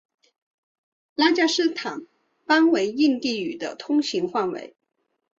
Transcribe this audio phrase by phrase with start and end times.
[1.13, 2.07] 拉贾斯坦
[2.47, 4.75] 邦为印地语的通行范围。